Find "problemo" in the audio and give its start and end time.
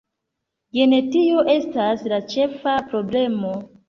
2.95-3.53